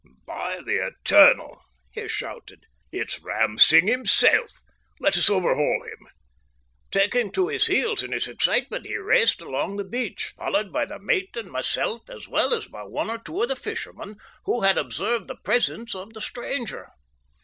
"By 0.25 0.61
the 0.65 0.83
eternal," 0.87 1.61
he 1.91 2.07
shouted, 2.07 2.63
"it's 2.91 3.21
Ram 3.21 3.59
Singh 3.59 3.85
himself! 3.85 4.51
Let 4.99 5.15
us 5.15 5.29
overhaul 5.29 5.83
him!" 5.83 6.07
Taking 6.89 7.31
to 7.33 7.49
his 7.49 7.67
heels 7.67 8.01
in 8.01 8.11
his 8.11 8.27
excitement 8.27 8.87
he 8.87 8.97
raced 8.97 9.41
along 9.43 9.77
the 9.77 9.83
beach, 9.83 10.33
followed 10.35 10.73
by 10.73 10.85
the 10.85 10.97
mate 10.97 11.37
and 11.37 11.51
myself, 11.51 12.09
as 12.09 12.27
well 12.27 12.51
as 12.55 12.67
by 12.67 12.81
one 12.81 13.11
or 13.11 13.19
two 13.19 13.43
of 13.43 13.49
the 13.49 13.55
fishermen 13.55 14.15
who 14.45 14.61
had 14.61 14.75
observed 14.79 15.27
the 15.27 15.35
presence 15.35 15.93
of 15.93 16.13
the 16.15 16.21
stranger. 16.21 16.87